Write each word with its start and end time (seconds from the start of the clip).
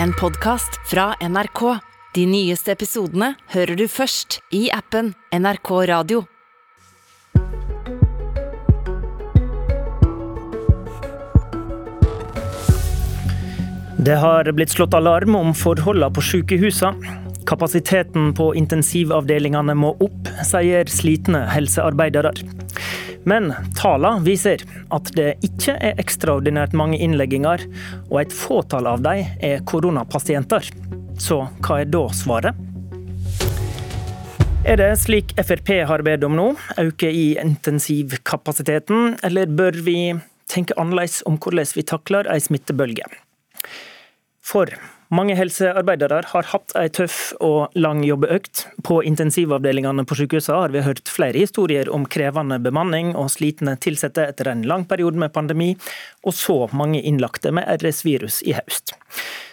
en 0.00 0.12
podkast 0.12 0.80
fra 0.90 1.14
NRK. 1.20 1.78
De 2.14 2.26
nyeste 2.26 2.72
episodene 2.72 3.32
hører 3.54 3.76
du 3.76 3.86
først 3.88 4.40
i 4.54 4.66
appen 4.72 5.12
NRK 5.32 5.70
Radio. 5.88 6.24
Det 14.02 14.16
har 14.18 14.48
blitt 14.50 14.72
slått 14.74 14.94
alarm 14.98 15.36
om 15.38 15.52
forholdene 15.54 16.10
på 16.14 16.24
sykehusene. 16.26 17.18
Kapasiteten 17.46 18.30
på 18.38 18.52
intensivavdelingene 18.58 19.74
må 19.78 19.96
opp, 20.02 20.30
sier 20.46 20.90
slitne 20.90 21.44
helsearbeidere. 21.50 22.30
Men 23.28 23.52
tallene 23.78 24.24
viser 24.26 24.64
at 24.94 25.10
det 25.16 25.36
ikke 25.46 25.76
er 25.78 26.00
ekstraordinært 26.02 26.74
mange 26.78 26.98
innlegginger, 27.02 27.64
og 28.10 28.18
et 28.24 28.34
fåtall 28.34 28.88
av 28.90 29.04
dem 29.04 29.26
er 29.44 29.62
koronapasienter. 29.68 30.66
Så 31.22 31.44
hva 31.62 31.82
er 31.82 31.90
da 31.92 32.06
svaret? 32.16 32.58
Er 34.62 34.78
det 34.78 34.92
slik 35.02 35.32
Frp 35.42 35.72
har 35.90 36.04
bedt 36.06 36.22
om 36.26 36.36
nå, 36.38 36.52
øke 36.78 37.08
i 37.10 37.32
intensivkapasiteten, 37.42 39.16
eller 39.26 39.50
bør 39.50 39.78
vi 39.82 39.96
tenke 40.50 40.76
annerledes 40.78 41.22
om 41.26 41.38
hvordan 41.38 41.66
vi 41.74 41.82
takler 41.86 42.30
ei 42.30 42.38
smittebølge? 42.42 43.08
For 44.42 44.70
mange 45.12 45.34
helsearbeidere 45.36 46.22
har 46.30 46.48
hatt 46.52 46.72
ei 46.78 46.88
tøff 46.92 47.34
og 47.44 47.74
lang 47.76 48.00
jobbeøkt. 48.06 48.64
På 48.86 49.00
intensivavdelingene 49.04 50.04
på 50.08 50.16
sykehusene 50.18 50.58
har 50.64 50.72
vi 50.74 50.84
hørt 50.86 51.12
flere 51.12 51.42
historier 51.42 51.90
om 51.92 52.06
krevende 52.08 52.58
bemanning 52.62 53.12
og 53.12 53.30
slitne 53.34 53.76
ansatte 53.76 54.24
etter 54.24 54.48
en 54.50 54.64
lang 54.68 54.86
periode 54.88 55.20
med 55.20 55.32
pandemi, 55.34 55.74
og 56.24 56.34
så 56.34 56.66
mange 56.72 57.02
innlagte 57.02 57.52
med 57.52 57.68
RS-virus 57.82 58.40
i 58.48 58.56
høst. 58.56 58.96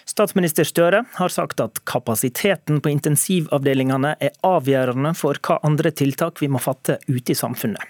Statsminister 0.08 0.66
Støre 0.66 1.04
har 1.14 1.30
sagt 1.30 1.60
at 1.62 1.84
kapasiteten 1.86 2.80
på 2.82 2.90
intensivavdelingene 2.90 4.16
er 4.18 4.34
avgjørende 4.46 5.14
for 5.18 5.38
hva 5.44 5.60
andre 5.66 5.92
tiltak 5.92 6.42
vi 6.42 6.48
må 6.50 6.62
fatte 6.62 6.98
ute 7.06 7.36
i 7.36 7.38
samfunnet. 7.38 7.84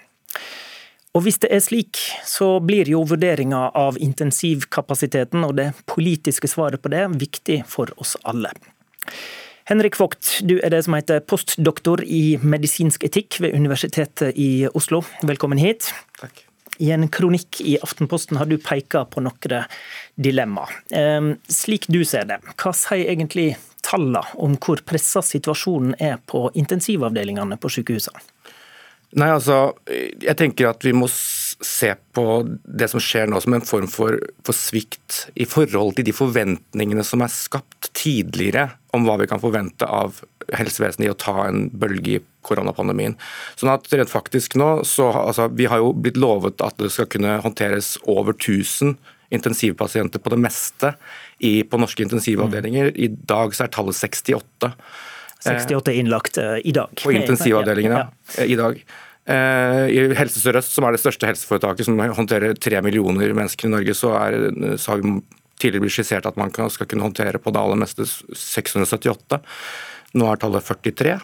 Og 1.11 1.25
hvis 1.25 1.41
det 1.43 1.49
er 1.51 1.59
slik, 1.59 1.99
så 2.23 2.61
blir 2.63 2.87
jo 2.87 3.01
vurderinga 3.03 3.65
av 3.75 3.97
intensivkapasiteten 3.99 5.43
og 5.43 5.57
det 5.57 5.71
politiske 5.91 6.47
svaret 6.47 6.79
på 6.79 6.91
det 6.93 7.03
viktig 7.19 7.57
for 7.67 7.91
oss 7.99 8.15
alle. 8.23 8.53
Henrik 9.67 9.97
Vogt, 9.99 10.37
du 10.47 10.55
er 10.63 10.71
det 10.71 10.85
som 10.85 10.95
heter 10.95 11.19
postdoktor 11.27 12.01
i 12.03 12.37
medisinsk 12.39 13.03
etikk 13.07 13.41
ved 13.43 13.57
Universitetet 13.59 14.39
i 14.39 14.69
Oslo. 14.71 15.03
Velkommen 15.27 15.59
hit. 15.59 15.91
Takk. 16.19 16.45
I 16.81 16.89
en 16.95 17.05
kronikk 17.11 17.59
i 17.61 17.75
Aftenposten 17.83 18.39
har 18.39 18.47
du 18.49 18.55
peka 18.57 19.03
på 19.11 19.21
noen 19.21 19.67
dilemma. 20.15 20.63
Ehm, 20.95 21.35
slik 21.51 21.85
du 21.91 22.01
ser 22.07 22.25
det, 22.31 22.39
hva 22.55 22.71
sier 22.73 23.11
egentlig 23.11 23.51
tallene 23.85 24.23
om 24.39 24.55
hvor 24.55 24.81
pressa 24.87 25.21
situasjonen 25.21 25.93
er 25.99 26.17
på 26.25 26.47
intensivavdelingene 26.57 27.59
på 27.61 27.69
sykehusene? 27.75 28.23
Nei, 29.19 29.27
altså, 29.27 29.73
jeg 29.91 30.37
tenker 30.39 30.69
at 30.69 30.85
vi 30.87 30.93
må 30.95 31.07
se 31.11 31.89
på 32.15 32.25
det 32.63 32.87
som 32.91 33.01
skjer 33.03 33.27
nå 33.27 33.41
som 33.43 33.55
en 33.57 33.65
form 33.65 33.89
for, 33.91 34.15
for, 34.45 34.55
svikt 34.55 35.25
i 35.35 35.47
forhold 35.49 35.97
til 35.97 36.07
de 36.07 36.13
forventningene 36.15 37.03
som 37.05 37.23
er 37.23 37.33
skapt 37.33 37.91
tidligere 37.97 38.69
om 38.95 39.03
hva 39.07 39.17
vi 39.19 39.27
kan 39.27 39.41
forvente 39.43 39.87
av 39.87 40.21
helsevesenet 40.55 41.09
i 41.09 41.11
å 41.11 41.19
ta 41.19 41.35
en 41.43 41.67
bølge 41.69 42.15
i 42.15 42.21
koronapandemien. 42.47 43.17
Sånn 43.59 43.73
at 43.73 43.91
rent 43.91 44.11
faktisk 44.11 44.55
nå, 44.59 44.71
så, 44.87 45.11
altså, 45.11 45.49
Vi 45.51 45.67
har 45.67 45.83
jo 45.83 45.91
blitt 45.93 46.19
lovet 46.19 46.63
at 46.63 46.79
det 46.79 46.91
skal 46.95 47.11
kunne 47.11 47.39
håndteres 47.43 47.97
over 48.09 48.33
1000 48.33 48.95
intensivpasienter 49.31 50.19
på 50.19 50.31
det 50.33 50.39
meste 50.43 50.95
i, 51.39 51.63
på 51.63 51.79
norske 51.79 52.03
intensivavdelinger. 52.03 52.91
I 52.95 53.07
dag 53.07 53.55
så 53.55 53.65
er 53.65 53.71
tallet 53.75 53.95
68. 53.95 54.71
68 55.45 55.93
innlagt 55.93 56.37
eh, 56.37 56.57
i 56.63 56.73
dag. 56.75 56.93
På 57.03 57.11
intensivavdelingene 57.11 57.97
ja, 57.97 58.09
ja. 58.37 58.45
i 58.45 58.57
dag. 58.59 58.81
Eh, 59.25 59.83
I 59.89 60.05
Helse 60.17 60.41
Sør-Øst, 60.41 60.73
som 60.75 60.85
er 60.85 60.95
det 60.95 61.01
største 61.03 61.29
helseforetaket 61.29 61.87
som 61.87 61.99
håndterer 61.99 62.57
tre 62.57 62.81
millioner 62.85 63.33
mennesker 63.37 63.69
i 63.69 63.73
Norge, 63.75 63.95
så, 63.97 64.13
er, 64.17 64.77
så 64.81 64.93
har 64.93 65.03
vi 65.03 65.17
tidligere 65.61 65.85
blitt 65.85 65.97
skissert 65.97 66.29
at 66.29 66.39
man 66.41 66.53
skal 66.53 66.89
kunne 66.89 67.05
håndtere 67.05 67.41
på 67.41 67.53
det 67.53 67.61
aller 67.61 67.81
meste 67.81 68.07
678. 68.07 69.41
Nå 70.17 70.27
er 70.29 70.41
tallet 70.41 70.67
43. 70.67 71.17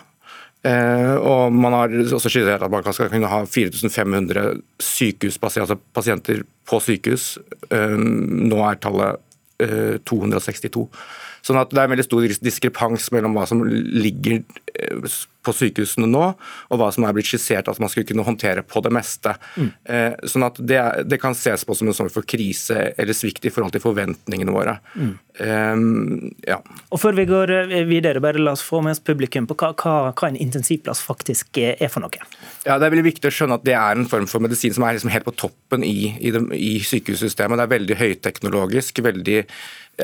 Eh, 0.68 1.14
og 1.22 1.54
man 1.54 1.76
har 1.78 1.94
også 2.18 2.32
skissert 2.34 2.66
at 2.66 2.74
man 2.74 2.86
skal 2.90 3.12
kunne 3.14 3.30
ha 3.32 3.44
4500 3.46 4.58
sykehuspasienter 4.82 5.78
altså 5.78 6.44
på 6.68 6.82
sykehus. 6.84 7.30
Nå 7.70 8.62
er 8.66 8.82
tallet 8.82 9.24
262. 10.06 10.86
Sånn 11.48 11.60
at 11.62 11.72
Det 11.72 11.80
er 11.82 11.88
en 11.88 11.96
veldig 11.96 12.08
stor 12.08 12.28
diskrepans 12.44 13.10
mellom 13.16 13.38
hva 13.38 13.48
som 13.50 13.64
ligger 13.64 14.42
eh, 14.42 15.18
på 15.48 15.54
sykehusene 15.56 16.10
nå, 16.12 16.24
og 16.68 16.80
hva 16.80 16.90
som 16.92 17.06
er 17.08 17.14
blitt 17.16 17.30
skissert 17.30 17.70
at 17.72 17.80
man 17.80 17.92
skulle 17.92 18.08
kunne 18.10 18.26
håndtere 18.28 18.66
på 18.68 18.82
det 18.84 18.92
meste. 18.92 19.32
Mm. 19.56 19.70
Sånn 20.28 20.44
at 20.44 20.60
det, 20.60 20.82
det, 21.08 21.22
kan 21.22 21.38
ses 21.40 21.64
på 21.64 21.78
som 21.78 21.88
en 21.88 21.96
sånn 21.96 22.12
for 22.12 22.28
krise 22.28 22.90
eller 23.00 23.16
svikt 23.16 23.48
i 23.48 23.54
forhold 23.54 23.72
til 23.78 23.84
forventningene 23.86 24.52
våre. 24.52 24.76
Mm. 25.00 25.14
Um, 25.40 26.32
ja. 26.48 26.58
Og 26.90 27.00
Før 27.00 27.14
vi 27.18 27.28
går 27.30 27.52
eh, 27.54 27.84
videre, 27.88 28.22
bare 28.24 28.42
la 28.42 28.56
oss 28.58 28.64
få 28.66 28.82
med 28.82 28.96
oss 28.96 29.04
publikum 29.06 29.46
på 29.50 29.58
hva, 29.60 29.72
hva, 29.78 29.96
hva 30.12 30.30
en 30.32 30.40
intensivplass 30.42 31.04
faktisk 31.06 31.60
er 31.62 31.92
for 31.94 32.04
noe. 32.04 32.28
Ja, 32.66 32.78
Det 32.78 32.88
er 32.88 32.96
veldig 32.96 33.08
viktig 33.12 33.30
å 33.30 33.36
skjønne 33.36 33.60
at 33.60 33.68
det 33.68 33.76
er 33.78 34.00
en 34.00 34.10
form 34.10 34.28
for 34.30 34.44
medisin 34.44 34.74
som 34.76 34.88
er 34.88 34.98
liksom 34.98 35.14
helt 35.14 35.28
på 35.28 35.36
toppen 35.38 35.86
i, 35.86 36.14
i, 36.18 36.34
det, 36.34 36.44
i 36.58 36.78
sykehussystemet. 36.84 37.60
Det 37.60 37.68
er 37.68 37.76
veldig 37.76 38.00
høyteknologisk, 38.02 39.04
veldig 39.06 39.44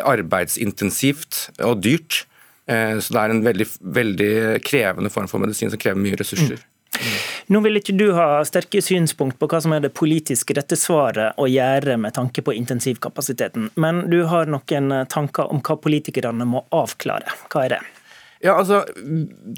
arbeidsintensivt 0.02 1.48
og 1.66 1.82
dyrt. 1.84 2.24
Eh, 2.66 3.00
så 3.00 3.16
det 3.16 3.22
er 3.22 3.34
en 3.34 3.44
veldig, 3.46 3.68
veldig 4.00 4.36
krevende 4.66 5.12
form 5.14 5.30
for 5.32 5.44
medisin 5.44 5.72
som 5.74 5.82
krever 5.82 6.02
mye 6.02 6.20
ressurser. 6.20 6.62
Mm. 6.62 6.70
Nå 7.48 7.60
vil 7.66 7.80
ikke 7.80 7.96
du 7.98 8.06
ha 8.16 8.44
sterke 8.48 8.82
synspunkt 8.86 9.40
på 9.42 9.50
hva 9.50 9.60
som 9.64 9.74
er 9.76 9.82
det 9.84 9.96
politiske 9.98 10.56
rette 10.56 10.78
svaret 10.80 11.40
å 11.42 11.48
gjøre 11.50 11.98
med 12.00 12.14
tanke 12.16 12.44
på 12.46 12.54
intensivkapasiteten, 12.56 13.72
men 13.82 14.04
du 14.14 14.22
har 14.30 14.48
noen 14.52 14.94
tanker 15.12 15.50
om 15.52 15.60
hva 15.66 15.80
politikerne 15.82 16.48
må 16.48 16.64
avklare. 16.72 17.34
Hva 17.50 17.66
er 17.66 17.76
det? 17.76 17.82
Ja, 18.44 18.58
altså, 18.60 18.82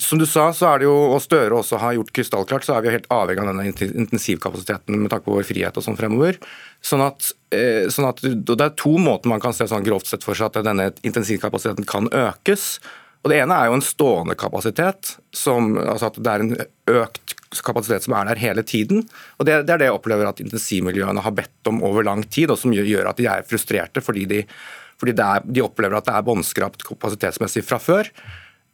Som 0.02 0.20
du 0.22 0.28
sa, 0.30 0.52
så 0.54 0.68
er 0.70 0.82
det 0.82 0.86
jo, 0.86 0.94
og 1.16 1.22
Støre 1.24 1.58
også 1.58 1.80
har 1.82 1.96
gjort 1.98 2.12
krystallklart, 2.14 2.68
så 2.68 2.76
er 2.76 2.84
vi 2.84 2.92
jo 2.92 2.98
helt 3.00 3.08
avhengig 3.14 3.42
av 3.42 3.50
denne 3.50 3.88
intensivkapasiteten 4.04 5.00
med 5.02 5.10
takk 5.14 5.26
på 5.26 5.34
vår 5.34 5.48
frihet 5.48 5.80
og 5.80 5.86
sånn 5.86 5.98
fremover. 5.98 6.38
Sånn 6.86 7.02
at, 7.02 7.32
eh, 7.56 7.90
sånn 7.90 8.10
at, 8.12 8.22
Det 8.22 8.62
er 8.62 8.78
to 8.78 8.98
måter 9.02 9.32
man 9.32 9.42
kan 9.42 9.54
se 9.54 9.66
sånn 9.66 9.86
grovt 9.86 10.06
sett 10.06 10.24
for 10.24 10.38
seg 10.38 10.54
at 10.54 10.64
denne 10.64 10.92
intensivkapasiteten 11.02 11.86
kan 11.90 12.10
økes. 12.10 12.80
Og 13.26 13.32
Det 13.32 13.42
ene 13.42 13.58
er 13.58 13.72
jo 13.72 13.80
en 13.80 13.82
stående 13.82 14.38
kapasitet, 14.38 15.18
som, 15.34 15.80
altså 15.82 16.14
at 16.14 16.22
det 16.22 16.30
er 16.30 16.40
en 16.46 16.56
økt 16.86 17.34
kapasitet 17.66 18.04
som 18.04 18.14
er 18.14 18.26
der 18.30 18.38
hele 18.38 18.62
tiden. 18.62 19.10
Og 19.40 19.48
Det, 19.48 19.66
det 19.66 19.74
er 19.74 19.78
det 19.82 19.90
jeg 19.90 19.98
opplever 19.98 20.30
at 20.30 20.40
intensivmiljøene 20.40 21.26
har 21.26 21.34
bedt 21.34 21.66
om 21.66 21.82
over 21.82 22.04
lang 22.04 22.22
tid, 22.30 22.52
og 22.52 22.60
som 22.60 22.72
gjør 22.72 23.10
at 23.10 23.18
de 23.18 23.26
er 23.26 23.42
frustrerte 23.50 23.98
fordi 24.06 24.26
de, 24.30 24.46
fordi 25.02 25.18
er, 25.18 25.42
de 25.42 25.66
opplever 25.66 25.98
at 25.98 26.06
det 26.06 26.14
er 26.14 26.22
båndskrapt 26.22 26.86
kapasitetsmessig 26.86 27.66
fra 27.66 27.82
før. 27.82 28.14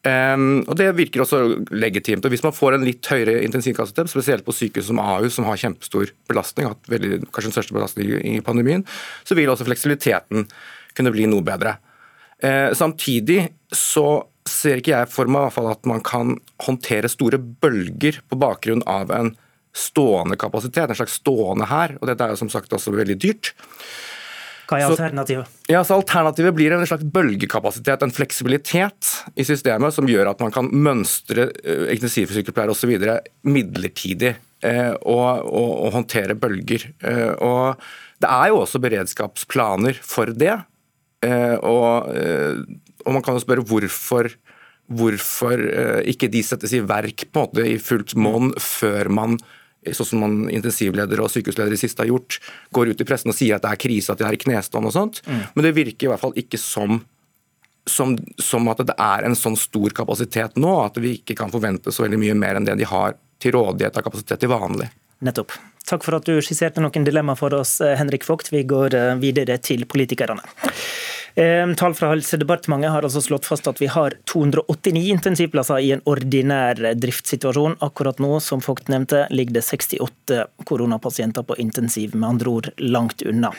Um, 0.01 0.63
og 0.65 0.73
Det 0.79 0.87
virker 0.97 1.21
også 1.21 1.39
legitimt. 1.69 2.25
og 2.25 2.33
Hvis 2.33 2.43
man 2.43 2.55
får 2.55 2.73
en 2.75 2.85
litt 2.85 3.05
høyere 3.05 3.43
intensivkapasitet, 3.45 4.09
spesielt 4.09 4.45
på 4.45 4.55
sykehus 4.55 4.89
som 4.89 4.99
Ahus, 4.99 5.35
som 5.37 5.45
har 5.45 5.59
kjempestor 5.61 6.09
belastning, 6.29 6.71
hatt 6.71 6.89
veldig, 6.89 7.21
kanskje 7.29 7.51
den 7.51 7.57
største 7.57 7.77
belastningen 7.77 8.25
i 8.25 8.41
pandemien, 8.41 8.85
så 9.23 9.37
vil 9.37 9.51
også 9.53 9.67
fleksibiliteten 9.67 10.47
kunne 10.97 11.13
bli 11.13 11.27
noe 11.29 11.45
bedre. 11.45 11.77
Uh, 12.41 12.73
samtidig 12.73 13.51
så 13.69 14.23
ser 14.49 14.81
ikke 14.81 14.95
jeg 14.95 15.11
for 15.13 15.29
meg 15.29 15.53
at 15.53 15.85
man 15.85 16.01
kan 16.01 16.33
håndtere 16.65 17.11
store 17.11 17.37
bølger 17.37 18.23
på 18.25 18.39
bakgrunn 18.41 18.81
av 18.89 19.13
en 19.13 19.35
stående 19.77 20.35
kapasitet, 20.35 20.89
en 20.89 20.97
slags 20.97 21.19
stående 21.21 21.69
her. 21.69 21.93
og 22.01 22.09
Dette 22.09 22.25
er 22.25 22.33
jo 22.33 22.41
som 22.41 22.49
sagt 22.51 22.73
også 22.73 22.91
veldig 22.95 23.19
dyrt. 23.21 23.53
Hva 24.71 24.79
er 24.79 24.87
alternativet? 24.87 25.49
Så, 25.51 25.71
ja, 25.73 25.81
så 25.83 25.97
alternativet 25.99 26.55
blir 26.55 26.71
en 26.71 26.85
slags 26.87 27.03
bølgekapasitet, 27.03 28.05
en 28.05 28.13
fleksibilitet 28.15 29.09
i 29.35 29.43
systemet 29.43 29.91
som 29.91 30.07
gjør 30.07 30.31
at 30.31 30.39
man 30.43 30.53
kan 30.55 30.69
mønstre 30.71 31.49
uh, 31.51 31.89
intensivsykepleiere 31.91 32.71
osv. 32.71 32.93
midlertidig 33.43 34.31
eh, 34.63 34.93
og, 35.01 35.43
og, 35.43 35.71
og, 35.73 35.89
håndtere 35.97 36.37
bølger. 36.39 36.87
Eh, 37.03 37.33
og 37.43 37.81
Det 38.21 38.29
er 38.29 38.51
jo 38.51 38.61
også 38.61 38.79
beredskapsplaner 38.79 39.99
for 40.05 40.31
det. 40.31 40.55
Eh, 41.25 41.57
og, 41.57 42.07
og, 43.03 43.11
man 43.11 43.23
kan 43.25 43.35
jo 43.35 43.43
spørre 43.43 43.67
hvorfor 43.67 44.31
hvorfor 44.91 45.61
ikke 46.11 46.27
de 46.27 46.41
settes 46.43 46.73
i 46.75 46.81
verk 46.83 47.23
på 47.31 47.39
en 47.39 47.45
måte 47.45 47.63
i 47.63 47.77
fullt 47.79 48.11
monn 48.19 48.49
før 48.59 49.07
man 49.13 49.37
sånn 49.89 50.09
som 50.11 50.21
man 50.21 50.35
intensivledere 50.53 51.23
og 51.25 51.31
sykehusledere 51.33 51.77
i 51.77 51.81
siste 51.81 52.03
har 52.03 52.11
gjort, 52.11 52.37
går 52.75 52.93
ut 52.93 53.01
i 53.01 53.07
pressen 53.07 53.33
og 53.33 53.37
sier 53.37 53.57
at 53.57 53.65
det 53.65 53.71
er 53.73 53.81
krise, 53.81 54.13
at 54.13 54.21
de 54.21 54.27
er 54.27 54.37
i 54.37 54.41
knestående 54.41 54.91
og 54.91 54.95
sånt. 54.97 55.23
Mm. 55.25 55.41
Men 55.55 55.67
det 55.67 55.73
virker 55.77 56.07
i 56.07 56.11
hvert 56.11 56.23
fall 56.23 56.37
ikke 56.37 56.59
som, 56.61 57.01
som, 57.89 58.15
som, 58.37 58.69
at 58.73 58.85
det 58.85 58.97
er 58.97 59.27
en 59.27 59.37
sånn 59.37 59.57
stor 59.59 59.97
kapasitet 59.97 60.59
nå, 60.61 60.75
at 60.85 61.01
vi 61.01 61.17
ikke 61.17 61.37
kan 61.39 61.53
forvente 61.53 61.93
så 61.93 62.05
veldig 62.05 62.21
mye 62.21 62.37
mer 62.37 62.59
enn 62.59 62.69
det 62.69 62.77
de 62.81 62.89
har 62.89 63.17
til 63.41 63.57
rådighet 63.57 63.97
av 63.97 64.05
kapasitet 64.05 64.43
til 64.43 64.53
vanlig. 64.53 64.91
Nettopp. 65.25 65.57
Takk 65.89 66.05
for 66.05 66.17
at 66.19 66.27
du 66.27 66.37
skisserte 66.43 66.83
noen 66.83 67.05
dilemmaer 67.07 67.39
for 67.39 67.53
oss, 67.57 67.79
Henrik 67.81 68.27
Vogt. 68.29 68.51
Vi 68.53 68.63
går 68.69 68.95
videre 69.19 69.57
til 69.63 69.83
politikerne. 69.89 70.43
Tall 71.79 71.93
fra 71.95 72.09
Helsedepartementet 72.11 72.91
har 72.91 73.05
altså 73.07 73.21
slått 73.23 73.45
fast 73.47 73.67
at 73.69 73.79
vi 73.79 73.87
har 73.87 74.17
289 74.27 75.03
intensivplasser 75.13 75.79
i 75.79 75.93
en 75.95 76.01
ordinær 76.11 76.79
driftssituasjon. 76.99 77.77
Akkurat 77.87 78.19
nå, 78.19 78.33
som 78.43 78.59
Vogt 78.63 78.91
nevnte, 78.91 79.25
ligger 79.31 79.59
det 79.59 79.63
68 79.63 80.41
koronapasienter 80.67 81.45
på 81.47 81.55
intensiv, 81.63 82.15
med 82.15 82.33
andre 82.33 82.51
ord 82.51 82.67
langt 82.83 83.23
unna. 83.23 83.53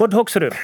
Bård 0.00 0.16
Hoksrud, 0.16 0.56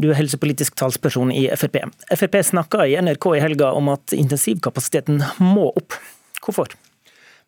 du 0.00 0.06
er 0.08 0.16
helsepolitisk 0.16 0.78
talsperson 0.80 1.34
i 1.34 1.48
Frp. 1.58 1.82
Frp 2.14 2.38
snakka 2.52 2.86
i 2.86 2.94
NRK 3.02 3.26
i 3.36 3.42
helga 3.42 3.72
om 3.76 3.90
at 3.92 4.14
intensivkapasiteten 4.16 5.18
må 5.42 5.66
opp. 5.74 5.98
Hvorfor? 6.46 6.72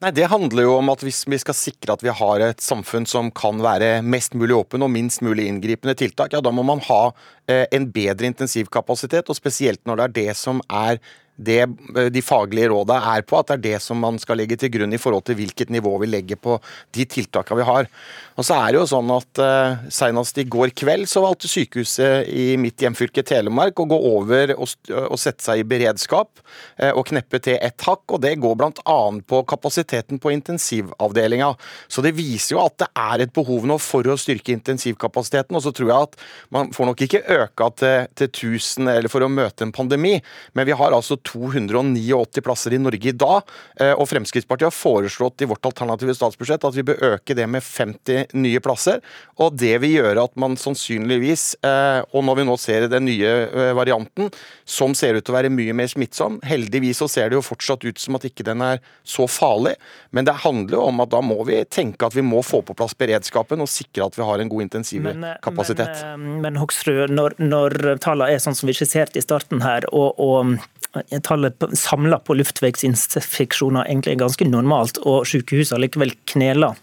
Nei, 0.02 0.10
Det 0.10 0.26
handler 0.26 0.64
jo 0.64 0.72
om 0.80 0.88
at 0.90 1.02
hvis 1.06 1.20
vi 1.30 1.38
skal 1.38 1.54
sikre 1.54 1.94
at 1.94 2.00
vi 2.02 2.10
har 2.10 2.42
et 2.42 2.62
samfunn 2.62 3.04
som 3.06 3.28
kan 3.30 3.60
være 3.62 4.00
mest 4.02 4.34
mulig 4.34 4.56
åpen 4.56 4.82
og 4.82 4.90
minst 4.90 5.22
mulig 5.22 5.44
inngripende 5.46 5.94
tiltak, 5.94 6.34
ja 6.34 6.40
da 6.42 6.50
må 6.50 6.64
man 6.66 6.82
ha 6.88 7.12
eh, 7.46 7.68
en 7.70 7.86
bedre 7.94 8.26
intensivkapasitet. 8.26 9.30
Og 9.30 9.38
spesielt 9.38 9.78
når 9.86 10.00
det 10.00 10.08
er 10.08 10.16
det 10.16 10.34
som 10.40 10.58
er 10.66 10.98
det 11.44 11.60
eh, 11.62 12.10
de 12.12 12.22
faglige 12.24 12.70
rådene 12.72 13.14
er 13.14 13.24
på, 13.26 13.38
at 13.38 13.50
det 13.50 13.58
er 13.58 13.64
det 13.66 13.82
som 13.84 14.00
man 14.02 14.18
skal 14.22 14.40
legge 14.40 14.58
til 14.60 14.72
grunn 14.74 14.94
i 14.94 15.00
forhold 15.00 15.26
til 15.28 15.38
hvilket 15.40 15.72
nivå 15.74 15.94
vi 16.02 16.10
legger 16.10 16.40
på 16.40 16.58
de 16.96 17.06
tiltakene 17.08 17.60
vi 17.60 17.68
har. 17.68 17.90
Og 18.38 18.46
så 18.46 18.56
er 18.56 18.72
det 18.72 18.80
jo 18.80 18.88
sånn 18.88 19.10
at 19.12 19.40
uh, 19.42 19.82
Senest 19.92 20.38
i 20.40 20.46
går 20.48 20.72
kveld 20.76 21.08
så 21.10 21.20
valgte 21.24 21.50
sykehuset 21.50 22.30
i 22.32 22.54
mitt 22.60 22.80
hjemfylke 22.80 23.24
Telemark 23.28 23.82
å 23.82 23.88
gå 23.90 23.98
over 24.12 24.54
og, 24.56 24.72
og 24.88 25.18
sette 25.20 25.44
seg 25.44 25.60
i 25.60 25.66
beredskap 25.68 26.40
uh, 26.40 26.92
og 26.92 27.04
kneppe 27.10 27.42
til 27.44 27.58
ett 27.58 27.84
hakk. 27.84 28.06
og 28.08 28.22
Det 28.24 28.34
går 28.40 28.56
bl.a. 28.60 28.98
på 29.28 29.42
kapasiteten 29.48 30.20
på 30.22 30.32
intensivavdelinga. 30.32 31.52
Så 31.92 32.04
det 32.04 32.14
viser 32.16 32.56
jo 32.56 32.62
at 32.64 32.78
det 32.80 32.88
er 32.98 33.26
et 33.26 33.34
behov 33.36 33.68
nå 33.68 33.76
for 33.82 34.08
å 34.08 34.18
styrke 34.20 34.54
intensivkapasiteten. 34.56 35.58
Og 35.58 35.66
så 35.66 35.74
tror 35.76 35.92
jeg 35.92 36.08
at 36.08 36.18
man 36.56 36.72
får 36.72 36.88
nok 36.88 37.04
ikke 37.04 37.24
øka 37.36 37.70
til, 37.82 38.08
til 38.16 38.32
1000 38.32 38.92
eller 38.96 39.12
for 39.12 39.24
å 39.24 39.30
møte 39.32 39.66
en 39.66 39.74
pandemi, 39.74 40.16
men 40.56 40.68
vi 40.68 40.76
har 40.76 40.94
altså 40.94 41.18
289 41.32 42.42
plasser 42.44 42.76
i 42.76 42.80
Norge 42.82 43.08
i 43.08 43.16
dag. 43.16 43.48
Eh, 43.80 43.92
og 43.92 44.08
Fremskrittspartiet 44.10 44.68
har 44.68 44.76
foreslått 44.76 45.42
i 45.42 45.48
vårt 45.50 45.66
alternative 45.68 46.14
statsbudsjett 46.16 46.64
at 46.68 46.76
vi 46.76 46.86
bør 46.86 47.02
øke 47.12 47.36
det 47.38 47.46
med 47.50 47.64
50 47.64 48.36
nye 48.38 48.62
plasser. 48.64 49.00
Og 49.40 49.56
det 49.58 49.74
vil 49.82 49.98
gjøre 49.98 50.26
at 50.28 50.36
man 50.40 50.56
sannsynligvis, 50.60 51.46
eh, 51.64 52.00
og 52.12 52.26
når 52.26 52.40
vi 52.40 52.46
nå 52.48 52.58
ser 52.60 52.88
den 52.92 53.06
nye 53.08 53.32
eh, 53.48 53.72
varianten, 53.76 54.30
som 54.64 54.96
ser 54.98 55.18
ut 55.18 55.24
til 55.24 55.34
å 55.34 55.38
være 55.38 55.52
mye 55.52 55.74
mer 55.76 55.90
smittsom 55.90 56.38
Heldigvis 56.46 57.00
så 57.02 57.08
ser 57.10 57.30
det 57.30 57.36
jo 57.38 57.44
fortsatt 57.44 57.84
ut 57.84 58.00
som 58.00 58.16
at 58.18 58.26
ikke 58.26 58.44
den 58.46 58.62
er 58.64 58.80
så 59.06 59.26
farlig, 59.30 59.74
men 60.14 60.26
det 60.26 60.34
handler 60.44 60.78
jo 60.78 60.84
om 60.88 61.02
at 61.04 61.12
da 61.12 61.22
må 61.24 61.38
vi 61.48 61.60
tenke 61.70 62.06
at 62.06 62.16
vi 62.16 62.24
må 62.26 62.42
få 62.46 62.62
på 62.66 62.76
plass 62.78 62.94
beredskapen 62.98 63.62
og 63.62 63.70
sikre 63.70 64.06
at 64.06 64.18
vi 64.18 64.26
har 64.26 64.42
en 64.42 64.50
god 64.52 64.66
intensivkapasitet. 64.66 66.02
Men, 66.02 66.26
men, 66.26 66.40
men 66.46 66.60
Hoksrud, 66.62 67.12
når, 67.14 67.38
når 67.42 67.78
tallene 68.02 68.34
er 68.34 68.42
sånn 68.42 68.58
som 68.58 68.70
vi 68.70 68.76
skisserte 68.76 69.20
i 69.20 69.24
starten 69.24 69.62
her, 69.64 69.86
og, 69.92 70.20
og 70.22 71.11
tallet 71.20 71.64
samla 71.78 72.18
på 72.24 72.36
luftveisinfeksjoner 72.38 73.88
egentlig 73.88 74.14
er 74.14 74.22
ganske 74.24 74.48
normalt, 74.48 75.00
og 75.04 75.26
sykehusene 75.28 75.82
likevel 75.84 76.14
kneler. 76.32 76.78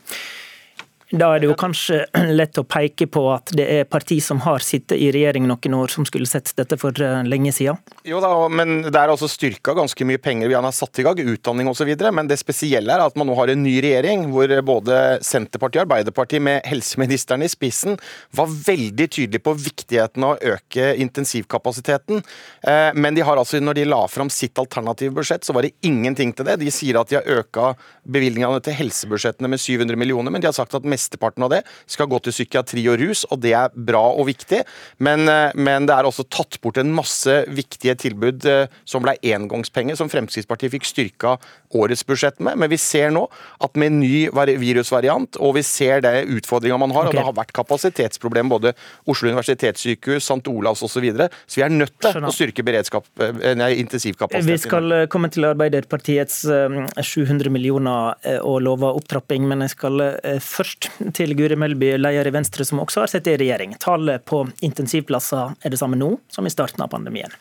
Da 1.10 1.32
er 1.34 1.42
det 1.42 1.48
jo 1.50 1.56
kanskje 1.58 2.04
lett 2.38 2.58
å 2.62 2.64
peke 2.70 3.08
på 3.10 3.24
at 3.34 3.50
det 3.58 3.66
er 3.80 3.88
parti 3.90 4.20
som 4.22 4.44
har 4.44 4.62
sittet 4.62 5.00
i 5.02 5.10
regjering 5.14 5.48
noen 5.50 5.78
år, 5.80 5.90
som 5.90 6.06
skulle 6.06 6.30
sett 6.30 6.52
dette 6.58 6.78
for 6.78 6.94
eh, 7.02 7.24
lenge 7.26 7.50
siden? 7.56 7.80
Jo 8.06 8.20
da, 8.22 8.30
men 8.54 8.84
det 8.86 8.94
er 8.94 9.10
altså 9.10 9.30
styrka 9.30 9.74
ganske 9.78 10.06
mye 10.06 10.22
penger 10.22 10.52
vi 10.52 10.58
har 10.58 10.68
satt 10.76 11.02
i 11.02 11.06
gang, 11.08 11.18
utdanning 11.18 11.70
osv. 11.72 11.90
Men 12.14 12.30
det 12.30 12.38
spesielle 12.42 12.94
er 12.94 13.02
at 13.02 13.18
man 13.18 13.30
nå 13.30 13.38
har 13.40 13.50
en 13.50 13.64
ny 13.66 13.74
regjering 13.82 14.28
hvor 14.34 14.54
både 14.66 15.00
Senterpartiet 15.26 15.82
og 15.82 15.88
Arbeiderpartiet 15.88 16.46
med 16.46 16.70
helseministeren 16.70 17.46
i 17.46 17.50
spissen 17.50 17.98
var 18.38 18.54
veldig 18.54 19.10
tydelige 19.10 19.46
på 19.48 19.56
viktigheten 19.58 20.28
av 20.28 20.36
å 20.36 20.54
øke 20.54 20.92
intensivkapasiteten. 21.02 22.22
Eh, 22.70 22.92
men 22.94 23.18
de 23.18 23.26
har 23.26 23.42
altså, 23.42 23.58
når 23.64 23.82
de 23.82 23.88
la 23.90 24.04
fram 24.12 24.30
sitt 24.34 24.62
alternative 24.62 25.18
budsjett, 25.18 25.48
så 25.48 25.58
var 25.58 25.66
det 25.66 25.74
ingenting 25.90 26.36
til 26.38 26.46
det. 26.46 26.60
De 26.62 26.70
sier 26.74 27.02
at 27.02 27.10
de 27.10 27.18
har 27.18 27.42
øka 27.42 27.74
bevilgningene 28.06 28.62
til 28.62 28.78
helsebudsjettene 28.78 29.50
med 29.50 29.62
700 29.62 29.98
millioner, 29.98 30.30
men 30.30 30.46
de 30.46 30.52
har 30.52 30.58
sagt 30.58 30.78
at 30.78 30.86
mesteparten 31.00 31.46
av 31.46 31.54
det 31.54 31.64
skal 31.90 32.10
gå 32.12 32.20
til 32.24 32.36
psykiatri 32.36 32.86
og 32.92 33.00
rus, 33.02 33.26
og 33.32 33.42
det 33.44 33.54
er 33.58 33.74
bra 33.74 34.02
og 34.12 34.28
viktig. 34.30 34.64
Men, 35.00 35.28
eh, 35.30 35.56
men 35.56 35.88
det 35.88 35.96
er 35.96 36.08
også 36.08 36.28
tatt 36.30 36.60
bort 36.62 36.78
en 36.78 36.92
masse 36.94 37.40
viktige 37.48 37.96
tilbud 37.96 38.46
eh, 38.46 38.68
som 38.86 39.04
ble 39.06 39.16
engangspenger, 39.24 39.98
som 40.00 40.12
Fremskrittspartiet 40.12 40.74
fikk 40.76 40.88
styrka 40.88 41.38
årets 41.76 42.06
budsjett 42.06 42.40
med. 42.40 42.58
Men 42.60 42.72
vi 42.72 42.80
ser 42.82 43.14
nå 43.16 43.28
at 43.64 43.76
med 43.80 44.00
ny 44.00 44.28
virusvariant, 44.30 45.40
og 45.40 45.56
vi 45.60 45.64
ser 45.64 46.04
det 46.06 46.26
utfordringa 46.28 46.80
man 46.82 46.94
har, 46.96 47.08
okay. 47.08 47.14
og 47.14 47.20
det 47.20 47.28
har 47.30 47.38
vært 47.38 47.56
kapasitetsproblem 47.56 48.52
både 48.52 48.74
Oslo 49.10 49.30
universitetssykehus, 49.30 50.26
St. 50.26 50.42
Olavs 50.50 50.84
osv. 50.84 50.98
Så, 51.00 51.04
videre. 51.04 51.30
så 51.48 51.62
vi 51.62 51.64
er 51.64 51.72
nødt 51.72 51.94
til 52.04 52.26
å 52.28 52.32
styrke 52.34 52.64
beredskap, 52.68 53.06
eh, 53.24 53.54
nei, 53.56 53.70
intensivkapasiteten. 53.80 54.50
Vi 54.52 54.58
skal 54.60 54.96
komme 55.08 55.30
til 55.32 55.48
Arbeiderpartiets 55.48 56.42
700 56.44 57.54
millioner 57.54 58.18
og 58.44 58.58
love 58.66 58.90
opptrapping, 59.00 59.46
men 59.48 59.64
jeg 59.64 59.78
skal 59.78 60.04
først 60.44 60.89
til 61.16 61.36
Guri 61.38 61.58
Melby, 61.60 61.92
leder 61.98 62.28
i 62.30 62.34
Venstre, 62.34 62.66
som 62.66 62.82
også 62.84 63.04
har 63.04 63.12
sittet 63.12 63.36
i 63.36 63.44
regjering. 63.44 63.76
Tallet 63.82 64.26
på 64.30 64.44
intensivplasser 64.66 65.56
er 65.64 65.74
det 65.74 65.80
samme 65.82 66.00
nå 66.00 66.16
som 66.34 66.48
i 66.48 66.54
starten 66.54 66.84
av 66.86 66.92
pandemien. 66.94 67.34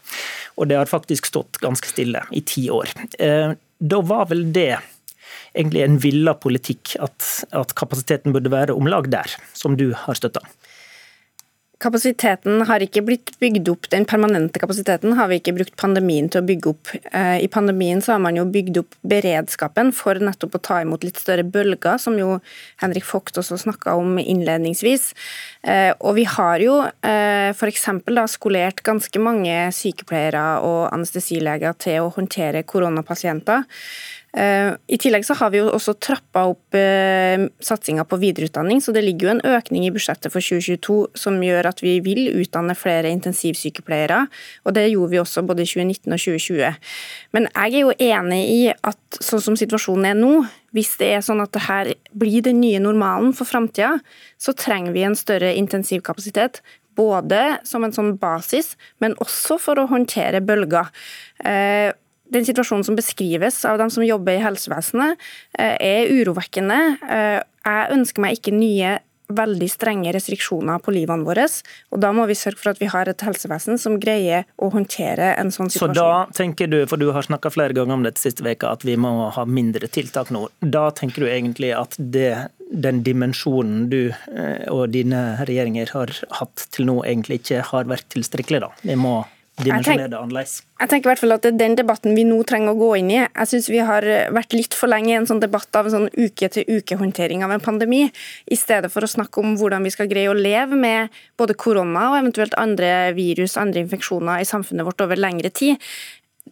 Og 0.58 0.70
det 0.70 0.78
har 0.78 0.90
faktisk 0.90 1.30
stått 1.30 1.60
ganske 1.62 1.90
stille 1.90 2.24
i 2.30 2.42
ti 2.46 2.68
år. 2.72 2.92
Eh, 3.18 3.56
da 3.78 4.00
var 4.02 4.30
vel 4.32 4.48
det 4.52 4.72
egentlig 5.54 5.82
en 5.84 5.98
villa 6.02 6.34
politikk 6.38 6.96
at, 7.02 7.26
at 7.56 7.74
kapasiteten 7.78 8.34
burde 8.34 8.52
være 8.52 8.76
om 8.76 8.88
lag 8.90 9.08
der, 9.10 9.32
som 9.56 9.76
du 9.78 9.90
har 9.96 10.18
støtta? 10.18 10.42
Kapasiteten 11.78 12.64
har 12.66 12.82
ikke 12.82 13.04
blitt 13.06 13.30
bygd 13.38 13.68
opp, 13.70 13.86
Den 13.92 14.02
permanente 14.08 14.58
kapasiteten 14.58 15.12
har 15.14 15.28
vi 15.30 15.36
ikke 15.38 15.54
brukt 15.54 15.76
pandemien 15.78 16.26
til 16.26 16.42
å 16.42 16.46
bygge 16.46 16.72
opp. 16.72 16.90
Eh, 17.12 17.44
I 17.44 17.46
pandemien 17.46 18.02
så 18.02 18.16
har 18.16 18.18
man 18.18 18.34
jo 18.34 18.44
bygd 18.50 18.80
opp 18.80 18.96
beredskapen 19.06 19.92
for 19.94 20.18
nettopp 20.18 20.56
å 20.58 20.62
ta 20.70 20.80
imot 20.82 21.06
litt 21.06 21.22
større 21.22 21.46
bølger, 21.46 22.00
som 22.02 22.18
jo 22.18 22.40
Henrik 22.82 23.06
Vogt 23.06 23.38
også 23.38 23.60
snakka 23.62 23.94
om 23.94 24.18
innledningsvis. 24.18 25.12
Eh, 25.62 25.92
og 26.00 26.18
vi 26.18 26.26
har 26.26 26.58
jo 26.58 26.80
eh, 26.82 27.54
f.eks. 27.54 27.86
skolert 28.34 28.82
ganske 28.82 29.22
mange 29.22 29.70
sykepleiere 29.70 30.58
og 30.66 30.88
anestesileger 30.90 31.78
til 31.78 32.02
å 32.02 32.12
håndtere 32.18 32.66
koronapasienter. 32.66 33.62
Eh, 34.36 34.74
I 34.86 34.98
tillegg 35.00 35.24
så 35.24 35.32
har 35.38 35.48
vi 35.54 35.60
jo 35.62 35.70
også 35.72 35.94
trappa 36.04 36.42
opp 36.50 36.76
eh, 36.76 37.46
satsinga 37.64 38.04
på 38.04 38.18
videreutdanning, 38.20 38.82
så 38.84 38.92
det 38.92 39.00
ligger 39.06 39.28
jo 39.28 39.32
en 39.32 39.44
økning 39.56 39.86
i 39.86 39.92
budsjettet 39.94 40.28
for 40.34 40.44
2022 40.44 40.96
som 41.16 41.38
gjør 41.40 41.70
at 41.70 41.80
vi 41.80 41.94
vil 42.04 42.26
utdanne 42.36 42.76
flere 42.76 43.08
intensivsykepleiere, 43.14 44.26
og 44.68 44.76
det 44.76 44.90
gjorde 44.90 45.14
vi 45.14 45.20
også 45.22 45.44
både 45.48 45.64
i 45.64 45.70
2019 45.70 46.12
og 46.12 46.20
2020. 46.20 46.90
Men 47.36 47.48
jeg 47.48 47.72
er 47.72 47.86
jo 47.86 47.94
enig 48.10 48.42
i 48.52 48.58
at 48.76 49.20
sånn 49.24 49.44
som 49.46 49.56
situasjonen 49.56 50.10
er 50.10 50.18
nå, 50.18 50.34
hvis 50.76 50.92
det 51.00 51.08
er 51.14 51.24
sånn 51.24 51.40
at 51.40 51.54
det 51.56 51.64
her 51.64 51.94
blir 52.12 52.44
den 52.44 52.60
nye 52.60 52.82
normalen 52.84 53.32
for 53.36 53.48
framtida, 53.48 53.94
så 54.36 54.52
trenger 54.52 54.92
vi 54.92 55.06
en 55.08 55.16
større 55.16 55.54
intensivkapasitet. 55.56 56.60
Både 56.98 57.60
som 57.64 57.86
en 57.86 57.94
sånn 57.94 58.16
basis, 58.18 58.72
men 58.98 59.14
også 59.22 59.56
for 59.62 59.78
å 59.78 59.86
håndtere 59.88 60.42
bølger. 60.44 60.90
Den 62.34 62.46
situasjonen 62.46 62.84
som 62.84 62.96
beskrives 62.98 63.62
av 63.68 63.78
dem 63.80 63.90
som 63.90 64.04
jobber 64.04 64.36
i 64.36 64.42
helsevesenet, 64.42 65.20
eh, 65.58 65.76
er 65.80 66.12
urovekkende. 66.12 66.80
Eh, 67.08 67.42
jeg 67.64 67.92
ønsker 67.96 68.24
meg 68.24 68.38
ikke 68.38 68.56
nye 68.56 68.98
veldig 69.28 69.68
strenge 69.68 70.12
restriksjoner 70.16 70.80
på 70.80 70.92
livene 70.94 71.26
våre. 71.26 71.46
og 71.92 72.00
Da 72.00 72.12
må 72.16 72.26
vi 72.28 72.36
sørge 72.38 72.58
for 72.62 72.72
at 72.72 72.80
vi 72.80 72.88
har 72.88 73.08
et 73.08 73.24
helsevesen 73.24 73.78
som 73.78 73.98
greier 74.00 74.46
å 74.58 74.70
håndtere 74.72 75.34
en 75.36 75.52
sånn 75.52 75.68
situasjon. 75.68 75.94
Så 75.94 76.00
da 76.00 76.26
tenker 76.32 76.70
du, 76.70 76.78
for 76.86 76.96
du 76.96 77.10
har 77.12 77.22
snakka 77.22 77.52
flere 77.52 77.76
ganger 77.76 77.98
om 77.98 78.06
dette 78.06 78.22
siste 78.22 78.44
veka, 78.44 78.72
at 78.72 78.86
vi 78.88 78.96
må 78.96 79.30
ha 79.34 79.44
mindre 79.44 79.88
tiltak 79.88 80.32
nå. 80.34 80.48
Da 80.60 80.88
tenker 80.90 81.24
du 81.24 81.28
egentlig 81.28 81.74
at 81.76 81.96
det, 81.98 82.48
den 82.72 83.02
dimensjonen 83.04 83.88
du 83.92 84.08
eh, 84.08 84.64
og 84.72 84.88
dine 84.96 85.44
regjeringer 85.44 85.92
har 85.92 86.14
hatt 86.40 86.68
til 86.72 86.88
nå, 86.88 87.02
egentlig 87.04 87.42
ikke 87.42 87.66
har 87.72 87.90
vært 87.90 88.08
tilstrekkelig? 88.16 88.64
da? 88.64 88.72
Vi 88.82 88.96
må 88.96 89.20
dimensjonere 89.64 90.10
det 90.12 90.18
annerledes? 90.18 90.54
Jeg 90.78 90.90
tenker 90.92 91.08
i 91.08 91.10
hvert 91.10 91.22
fall 91.22 91.34
at 91.34 91.42
Det 91.42 91.50
er 91.50 91.58
den 91.58 91.76
debatten 91.78 92.14
vi 92.14 92.24
nå 92.26 92.38
trenger 92.46 92.74
å 92.74 92.78
gå 92.78 92.90
inn 93.00 93.10
i. 93.10 93.18
Jeg 93.20 93.50
synes 93.50 93.70
Vi 93.72 93.80
har 93.90 94.06
vært 94.34 94.54
litt 94.56 94.76
for 94.76 94.90
lenge 94.90 95.10
i 95.12 95.16
en 95.18 95.26
sånn 95.28 95.42
debatt 95.42 95.74
av 95.78 95.88
en 95.88 95.94
sånn 95.96 96.10
uke-til-uke-håndtering 96.12 97.42
av 97.46 97.54
en 97.54 97.64
pandemi, 97.64 98.04
i 98.46 98.58
stedet 98.58 98.92
for 98.92 99.04
å 99.04 99.10
snakke 99.10 99.42
om 99.42 99.56
hvordan 99.58 99.86
vi 99.86 99.94
skal 99.94 100.10
greie 100.10 100.30
å 100.30 100.36
leve 100.36 100.78
med 100.78 101.14
både 101.38 101.56
korona 101.58 102.10
og 102.12 102.20
eventuelt 102.20 102.54
andre 102.60 103.12
virus 103.16 103.58
andre 103.58 103.82
infeksjoner 103.84 104.42
i 104.42 104.48
samfunnet 104.48 104.86
vårt 104.86 105.02
over 105.04 105.18
lengre 105.18 105.50
tid. 105.50 105.82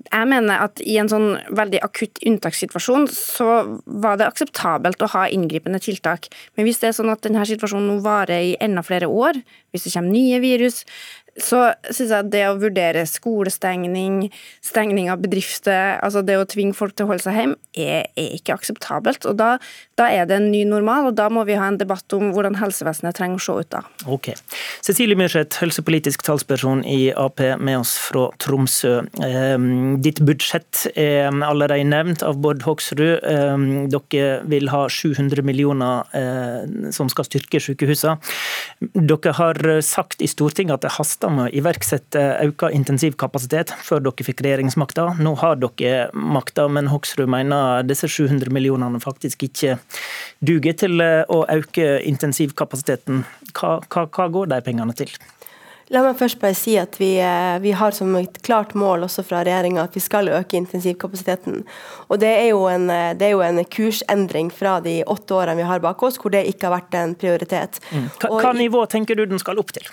Jeg 0.07 0.29
mener 0.29 0.63
at 0.67 0.81
i 0.85 0.97
en 1.01 1.09
sånn 1.11 1.29
veldig 1.57 1.81
akutt 1.85 2.21
unntakssituasjon 2.27 3.07
så 3.13 3.79
var 3.87 4.19
det 4.19 4.29
akseptabelt 4.29 5.03
å 5.03 5.11
ha 5.15 5.27
inngripende 5.33 5.81
tiltak. 5.83 6.29
Men 6.55 6.69
hvis 6.69 6.83
det 6.83 6.91
er 6.91 6.99
sånn 6.99 7.13
at 7.13 7.25
denne 7.25 7.47
situasjonen 7.49 7.89
nå 7.91 8.01
varer 8.05 8.53
i 8.53 8.57
enda 8.63 8.85
flere 8.87 9.09
år, 9.11 9.41
hvis 9.73 9.87
det 9.87 9.95
kommer 9.97 10.15
nye 10.15 10.41
virus, 10.43 10.83
så 11.37 11.61
syns 11.91 12.13
jeg 12.13 12.31
det 12.33 12.43
å 12.49 12.57
vurdere 12.61 13.03
skolestengning, 13.09 14.31
stengning 14.65 15.11
av 15.13 15.21
bedrifter, 15.21 15.99
altså 16.05 16.23
det 16.25 16.39
å 16.41 16.47
tvinge 16.49 16.77
folk 16.77 16.97
til 16.97 17.07
å 17.07 17.11
holde 17.11 17.27
seg 17.27 17.37
hjemme, 17.37 17.59
er, 17.77 18.07
er 18.17 18.37
ikke 18.39 18.57
akseptabelt. 18.57 19.27
Og 19.29 19.37
da, 19.39 19.57
da, 20.01 20.09
er 20.09 20.29
det 20.29 20.39
en 20.39 20.49
ny 20.53 20.63
normal, 20.69 21.11
og 21.11 21.19
da 21.19 21.29
må 21.33 21.45
vi 21.49 21.59
ha 21.61 21.69
en 21.69 21.79
debatt 21.81 22.17
om 22.17 22.31
hvordan 22.33 22.57
helsevesenet 22.61 23.19
trenger 23.19 23.41
å 23.41 23.45
se 23.45 23.57
ut 23.61 23.71
da. 23.75 23.83
Ok. 24.09 24.31
Cecilie 24.87 25.19
Myrseth, 25.19 25.61
helsepolitisk 25.61 26.25
talsperson 26.27 26.83
i 26.89 27.11
Ap, 27.13 27.43
med 27.61 27.83
oss 27.83 27.97
fra 28.01 28.31
Tromsø. 28.41 28.95
Ehm, 29.25 29.99
ditt 30.05 30.23
budsjett 30.25 30.87
er 30.97 31.29
allerede 31.29 31.85
nevnt 31.85 32.25
av 32.25 32.41
Bård 32.41 32.65
Hoksrud. 32.65 33.21
Ehm, 33.29 33.67
dere 33.93 34.41
vil 34.49 34.71
ha 34.73 34.87
700 34.89 35.45
millioner 35.45 36.09
eh, 36.17 36.91
som 36.97 37.11
skal 37.13 37.29
styrke 37.29 37.61
sykehusene. 37.61 38.17
Dere 38.97 39.37
har 39.37 39.61
sagt 39.85 40.25
i 40.25 40.31
Stortinget 40.31 40.79
at 40.79 40.87
det 40.87 40.95
haster 40.97 41.26
med 41.33 41.49
å 41.49 41.53
iverksette 41.61 42.23
økt 42.45 42.67
intensivkapasitet 42.77 43.73
før 43.85 44.03
dere 44.07 44.27
fikk 44.27 44.43
regjeringsmakta. 44.47 45.09
Nå 45.23 45.35
har 45.43 45.59
dere 45.63 46.09
makta, 46.13 46.69
men 46.73 46.91
Hoksrud 46.93 47.31
mener 47.33 47.87
disse 47.87 48.09
700 48.11 48.53
millionene 48.55 49.01
faktisk 49.03 49.47
ikke 49.49 49.79
duger 50.45 50.77
til 50.85 51.01
eh, 51.05 51.23
å 51.29 51.45
øke 51.53 51.97
intensivkapasiteten. 52.09 53.25
Hva, 53.53 53.79
hva, 53.87 54.07
hva 54.07 54.29
går 54.33 54.53
de 54.55 54.63
pengene 54.67 54.97
til? 54.97 55.15
La 55.95 56.01
meg 56.03 56.17
først 56.19 56.41
bare 56.43 56.57
si 56.59 56.75
at 56.81 56.97
vi, 56.99 57.13
eh, 57.23 57.59
vi 57.63 57.71
har 57.79 57.95
som 57.95 58.11
et 58.19 58.41
klart 58.43 58.75
mål 58.75 59.07
også 59.07 59.23
fra 59.23 59.45
regjeringa 59.47 59.85
at 59.87 59.95
vi 59.95 60.03
skal 60.03 60.29
øke 60.35 60.59
intensivkapasiteten. 60.59 61.63
Og 62.11 62.19
det 62.19 62.33
er, 62.41 62.51
en, 62.73 62.91
eh, 62.91 63.15
det 63.15 63.29
er, 63.29 63.37
jo 63.37 63.45
en, 63.47 63.63
kursendring 63.65 64.51
fra 64.51 64.81
de 64.81 65.05
åtte 65.07 65.35
årene 65.35 65.57
vi 65.57 65.69
har 65.69 65.81
bak 65.81 66.03
oss, 66.03 66.19
hvor 66.19 66.35
det 66.35 66.47
ikke 66.51 66.67
har 66.67 66.81
vært 66.81 66.99
en 66.99 67.15
prioritet. 67.15 67.79
Mm. 67.93 68.11
Hva, 68.19 68.33
hva 68.41 68.53
nivå 68.53 68.83
tenker 68.91 69.15
du 69.15 69.27
den 69.27 69.39
skal 69.39 69.63
opp 69.63 69.71
til? 69.73 69.87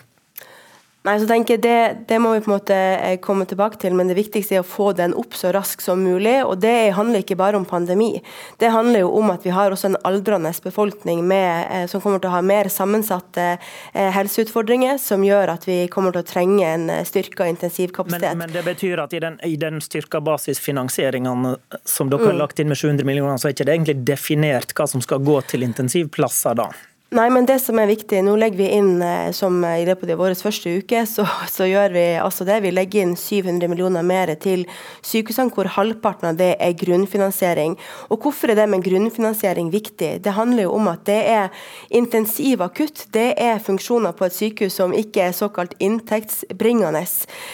Nei, 1.03 1.17
så 1.19 1.27
tenker 1.27 1.57
jeg 1.57 1.62
det, 1.65 1.79
det, 2.07 2.17
må 2.24 2.29
vi 2.31 2.39
på 2.45 2.48
en 2.48 2.53
måte 2.53 2.75
eh, 2.75 3.17
komme 3.19 3.43
tilbake 3.43 3.75
til, 3.81 3.91
men 4.00 4.07
det 4.07 4.15
viktigste 4.15 4.55
er 4.55 4.62
å 4.62 4.67
få 4.67 4.93
den 4.95 5.12
opp 5.19 5.36
så 5.36 5.50
raskt 5.51 5.83
som 5.83 6.00
mulig. 6.00 6.38
og 6.48 6.62
Det 6.63 6.93
handler 6.95 7.25
ikke 7.25 7.36
bare 7.39 7.60
om 7.60 7.65
pandemi. 7.67 8.22
Det 8.62 8.69
handler 8.72 9.03
jo 9.03 9.10
om 9.19 9.33
at 9.33 9.43
vi 9.43 9.51
har 9.51 9.75
også 9.75 9.89
en 9.89 9.98
aldrende 10.07 10.53
befolkning 10.63 11.25
med, 11.27 11.65
eh, 11.67 11.83
som 11.91 12.00
kommer 12.00 12.24
til 12.24 12.31
å 12.31 12.38
ha 12.38 12.39
mer 12.48 12.72
sammensatte 12.72 13.50
eh, 13.57 14.13
helseutfordringer, 14.15 14.95
som 14.95 15.27
gjør 15.27 15.51
at 15.57 15.67
vi 15.67 15.81
kommer 15.91 16.15
til 16.15 16.24
å 16.24 16.29
trenge 16.29 16.72
en 16.72 16.88
styrka 17.03 17.50
intensivkapasitet. 17.51 18.39
Men, 18.39 18.45
men, 18.45 18.55
det 18.55 18.63
betyr 18.69 19.03
at 19.03 19.12
i 19.12 19.19
den, 19.25 19.36
i 19.43 19.60
den 19.60 19.83
styrka 19.83 20.24
basisfinansieringen 20.24 21.51
som 21.83 22.15
dere 22.15 22.29
har 22.29 22.38
mm. 22.38 22.41
lagt 22.45 22.63
inn 22.63 22.72
med 22.72 22.79
700 22.79 23.03
millioner, 23.12 23.43
så 23.43 23.51
er 23.51 23.57
ikke 23.57 23.67
det 23.67 23.75
egentlig 23.75 24.00
definert 24.07 24.72
hva 24.79 24.88
som 24.88 25.03
skal 25.03 25.19
gå 25.19 25.41
til 25.51 25.67
intensivplasser 25.67 26.63
da? 26.63 26.72
Nei, 27.13 27.27
men 27.29 27.46
det 27.46 27.60
som 27.62 27.77
er 27.77 27.86
viktig, 27.86 28.24
nå 28.25 28.32
legger 28.41 28.58
vi 28.58 28.67
inn 28.74 28.96
eh, 29.05 29.27
som 29.38 29.60
i 29.67 29.84
løpet 29.86 30.10
av 30.15 30.17
vår 30.17 30.34
første 30.34 30.72
uke, 30.79 31.03
så, 31.12 31.27
så, 31.51 31.67
gjør 31.70 31.93
vi 31.93 32.05
altså 32.17 32.46
det. 32.48 32.55
Vi 32.63 32.72
legger 32.74 33.03
inn 33.05 33.12
700 33.13 33.70
millioner 33.70 34.01
mer 34.01 34.32
til 34.41 34.63
sykehusene, 35.05 35.53
hvor 35.53 35.70
halvparten 35.75 36.32
av 36.32 36.39
det 36.39 36.55
er 36.58 36.74
grunnfinansiering. 36.79 37.75
Og 38.10 38.25
hvorfor 38.25 38.50
er 38.50 38.58
det 38.58 38.65
med 38.72 38.82
grunnfinansiering 38.88 39.70
viktig? 39.70 40.10
Det 40.25 40.34
handler 40.34 40.65
jo 40.65 40.72
om 40.79 40.89
at 40.89 41.03
det 41.05 41.20
er 41.36 41.67
intensiv 41.93 42.63
akutt. 42.65 43.05
Det 43.13 43.27
er 43.38 43.62
funksjoner 43.62 44.17
på 44.17 44.25
et 44.25 44.38
sykehus 44.39 44.79
som 44.82 44.98
ikke 44.98 45.27
er 45.27 45.38
såkalt 45.38 45.77
inntektsbringende. 45.77 47.03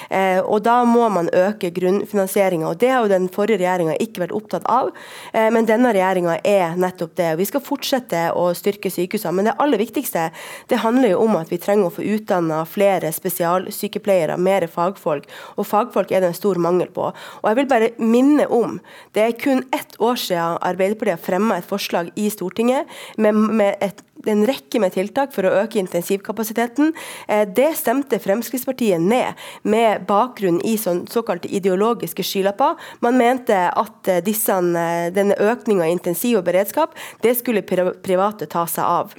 Eh, 0.08 0.40
og 0.40 0.64
da 0.70 0.78
må 0.88 1.04
man 1.12 1.28
øke 1.36 1.74
grunnfinansieringa. 1.76 2.72
Og 2.72 2.80
det 2.80 2.94
har 2.94 3.04
jo 3.04 3.12
den 3.12 3.28
forrige 3.36 3.60
regjeringa 3.66 4.00
ikke 4.00 4.24
vært 4.24 4.38
opptatt 4.40 4.72
av, 4.72 4.96
eh, 5.34 5.52
men 5.52 5.68
denne 5.68 5.92
regjeringa 5.92 6.40
er 6.48 6.80
nettopp 6.80 7.20
det. 7.20 7.36
Vi 7.44 7.52
skal 7.52 7.68
fortsette 7.68 8.30
å 8.32 8.54
styrke 8.56 8.88
sykehusene. 8.88 9.36
men 9.36 9.49
det 9.50 9.58
aller 9.60 9.82
viktigste 9.82 10.30
det 10.70 10.82
handler 10.84 11.14
jo 11.14 11.24
om 11.26 11.38
at 11.40 11.52
vi 11.52 11.60
trenger 11.62 11.90
å 11.90 11.94
få 11.94 12.06
utdanna 12.06 12.62
flere 12.70 13.12
spesialsykepleiere, 13.16 14.38
mer 14.38 14.68
fagfolk. 14.72 15.28
Og 15.58 15.68
fagfolk 15.68 16.12
er 16.14 16.24
det 16.24 16.32
en 16.32 16.38
stor 16.38 16.60
mangel 16.62 16.92
på. 16.94 17.10
Og 17.42 17.50
jeg 17.50 17.60
vil 17.60 17.70
bare 17.72 17.92
minne 18.02 18.46
om, 18.54 18.78
det 19.18 19.26
er 19.26 19.40
kun 19.40 19.64
ett 19.76 19.98
år 20.00 20.20
siden 20.20 20.60
Arbeiderpartiet 20.66 21.26
fremma 21.26 21.60
et 21.60 21.70
forslag 21.70 22.12
i 22.20 22.30
Stortinget 22.34 22.90
med, 23.18 23.36
med 23.36 23.82
et 23.86 24.04
en 24.28 24.46
rekke 24.48 24.80
med 24.82 24.94
tiltak 24.96 25.34
for 25.36 25.48
å 25.48 25.54
øke 25.62 25.80
intensivkapasiteten. 25.80 26.92
Eh, 27.28 27.46
det 27.48 27.72
stemte 27.80 28.20
Fremskrittspartiet 28.20 29.02
ned, 29.02 29.40
med 29.64 30.06
bakgrunn 30.10 30.60
i 30.68 30.76
sånn, 30.80 31.06
såkalte 31.12 31.50
ideologiske 31.52 32.26
skylapper. 32.26 32.80
Man 33.06 33.20
mente 33.20 33.58
at 33.70 34.12
eh, 34.12 34.22
disse, 34.26 34.56
eh, 34.56 35.10
denne 35.16 35.38
økninga 35.40 35.88
i 35.88 35.96
intensiv 35.96 36.42
og 36.42 36.48
beredskap, 36.50 36.96
det 37.24 37.38
skulle 37.40 37.64
private 37.64 38.50
ta 38.50 38.66
seg 38.70 38.84
av. 38.84 39.14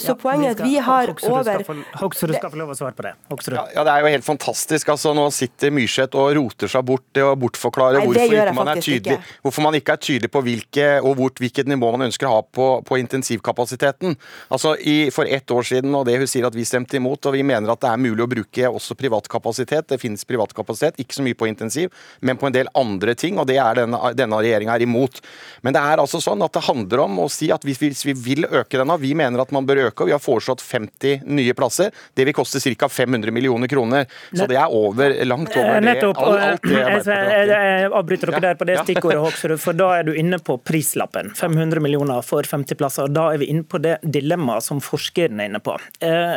Så 0.00 0.12
ja, 0.12 0.16
poenget 0.18 0.52
er 0.52 0.54
at 0.54 0.60
vi 0.64 0.78
har 0.82 1.10
over 1.10 1.64
Hoksrud 2.00 2.34
skal 2.36 2.52
få 2.52 2.58
lov 2.58 2.72
å 2.72 2.76
svare 2.76 2.94
på 2.96 3.04
det. 3.04 3.12
Ja, 3.52 3.64
ja, 3.74 3.84
Det 3.84 3.92
er 3.92 4.04
jo 4.04 4.12
helt 4.14 4.26
fantastisk. 4.26 4.88
altså 4.88 5.12
Nå 5.16 5.26
sitter 5.34 5.72
Myrseth 5.74 6.18
og 6.18 6.32
roter 6.36 6.70
seg 6.70 6.84
bort 6.86 7.20
og 7.20 7.32
bortforklarer 7.42 8.04
hvorfor, 8.04 8.52
man 8.56 8.72
tydelig, 8.80 9.18
hvorfor, 9.42 9.64
man 9.66 9.78
ikke 9.78 9.96
er 9.96 10.02
tydelig 10.02 10.30
på 10.32 10.42
hvilke, 10.46 10.88
og 11.02 11.16
hvor, 11.18 11.34
hvilket 11.38 11.70
nivå 11.70 11.90
man 11.96 12.08
ønsker 12.08 12.28
å 12.28 12.36
ha 12.38 12.42
på, 12.44 12.68
på 12.86 13.00
intensivkapasiteten. 13.02 14.16
Altså 14.50 14.74
i, 14.78 15.10
For 15.14 15.28
ett 15.28 15.50
år 15.50 15.66
siden, 15.66 15.94
og 15.94 16.06
det 16.08 16.18
hun 16.20 16.30
sier 16.30 16.46
at 16.48 16.56
vi 16.56 16.66
stemte 16.68 16.98
imot, 16.98 17.26
og 17.26 17.34
vi 17.36 17.44
mener 17.46 17.72
at 17.72 17.82
det 17.82 17.90
er 17.90 18.00
mulig 18.00 18.24
å 18.24 18.30
bruke 18.30 18.70
også 18.70 18.96
privat 18.98 19.28
kapasitet. 19.30 19.88
Det 19.90 20.00
finnes 20.00 20.24
privat 20.28 20.54
kapasitet, 20.56 20.98
ikke 21.02 21.18
så 21.18 21.24
mye 21.26 21.38
på 21.38 21.48
intensiv, 21.50 21.90
men 22.20 22.38
på 22.40 22.48
en 22.48 22.56
del 22.56 22.70
andre 22.78 23.14
ting, 23.18 23.38
og 23.40 23.48
det 23.50 23.58
er 23.62 23.82
denne, 23.82 24.00
denne 24.18 24.40
regjeringa 24.40 24.76
er 24.76 24.86
imot. 24.86 25.20
Men 25.62 25.76
det 25.76 25.82
er 25.82 26.02
altså 26.02 26.20
sånn 26.22 26.42
at 26.46 26.54
det 26.56 26.64
handler 26.66 27.04
om 27.06 27.22
å 27.24 27.28
si 27.32 27.50
at 27.52 27.64
hvis 27.66 27.80
vi, 27.82 27.92
hvis 27.92 28.06
vi 28.10 28.16
vil 28.16 28.48
øke 28.48 28.80
denne, 28.80 28.98
vi 29.00 29.12
mener 29.18 29.42
at 29.42 29.52
man 29.54 29.66
bør 29.68 29.86
øke, 29.88 30.04
og 30.04 30.10
vi 30.10 30.16
har 30.16 30.22
foreslått 30.22 30.64
50 30.64 31.26
nye 31.30 31.56
plasser. 31.56 31.94
Det 32.14 32.26
vil 32.28 32.36
koste 32.36 32.60
ca. 32.60 32.88
500 32.88 33.32
millioner 33.34 33.68
kroner. 33.70 34.06
Så 34.32 34.46
det 34.50 34.58
er 34.58 34.72
over, 34.74 35.14
langt 35.26 35.54
over 35.56 35.80
det. 35.80 35.86
Nettopp. 35.86 36.20
Alt, 36.20 36.66
det 36.66 36.80
jeg, 36.80 37.48
jeg 37.50 37.90
avbryter 37.90 38.32
dere 38.32 38.42
der 38.44 38.58
på 38.60 38.68
det 38.68 38.78
stikkordet, 38.84 39.20
Hoksrud, 39.24 39.56
for 39.62 39.76
da 39.76 39.90
er 39.98 40.06
du 40.08 40.12
inne 40.16 40.40
på 40.42 40.56
prislappen. 40.66 41.32
500 41.36 41.82
millioner 41.82 42.24
for 42.26 42.46
50 42.46 42.78
plasser. 42.80 43.08
og 43.08 43.16
Da 43.16 43.28
er 43.34 43.42
vi 43.42 43.50
inne 43.52 43.66
på 43.66 43.80
det 43.82 43.98
dilemmaet 44.12 44.66
som 44.66 44.82
forskeren 44.84 45.40
er 45.40 45.50
inne 45.50 45.62
på. 45.64 45.76
Eh, 46.04 46.36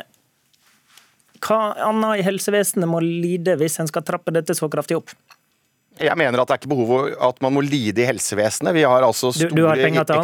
hva 1.44 1.60
annet 1.90 2.22
i 2.22 2.26
helsevesenet 2.26 2.90
må 2.90 3.02
lide 3.04 3.58
hvis 3.60 3.80
en 3.84 3.90
skal 3.90 4.06
trappe 4.08 4.32
dette 4.36 4.56
så 4.56 4.70
kraftig 4.72 5.02
opp? 5.02 5.16
Jeg 5.94 6.18
mener 6.18 6.42
at 6.42 6.50
det 6.50 6.56
er 6.56 6.62
ikke 6.64 6.72
behov 6.72 6.88
for 6.90 7.10
at 7.28 7.42
man 7.46 7.54
må 7.54 7.62
lide 7.62 8.02
i 8.02 8.06
helsevesenet. 8.08 8.74
Vi 8.74 8.82
har 8.88 9.06
altså 9.06 9.30
store, 9.36 9.52
du, 9.52 9.60
du 9.62 9.68
har 9.68 9.78
ekstra, 9.78 10.24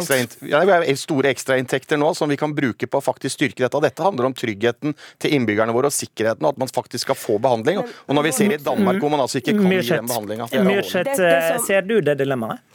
ja, 0.50 0.62
vi 0.66 0.72
har 0.74 0.86
store 0.98 1.30
ekstrainntekter 1.30 2.00
nå 2.00 2.08
som 2.18 2.32
vi 2.32 2.38
kan 2.40 2.54
bruke 2.56 2.88
på 2.90 2.98
å 2.98 3.04
faktisk 3.04 3.36
styrke 3.36 3.62
dette. 3.62 3.82
Dette 3.84 4.02
handler 4.02 4.26
om 4.32 4.34
tryggheten 4.34 4.96
til 5.22 5.36
innbyggerne 5.36 5.74
våre 5.76 5.92
og 5.92 5.94
sikkerheten, 5.94 6.42
og 6.42 6.56
at 6.56 6.64
man 6.64 6.72
faktisk 6.74 7.06
skal 7.06 7.18
få 7.18 7.38
behandling. 7.42 7.84
Og 7.84 8.18
når 8.18 8.26
vi 8.26 8.34
ser 8.34 8.56
i 8.56 8.58
Danmark 8.58 8.98
hvor 8.98 9.14
man 9.14 9.22
altså 9.22 9.38
ikke 9.38 9.54
kan 9.60 9.70
gi 9.76 9.84
den 9.92 10.10
behandlinga 10.10 10.50
Myrseth, 10.66 11.22
ser 11.68 11.86
du 11.86 12.00
det 12.02 12.18
dilemmaet? 12.18 12.66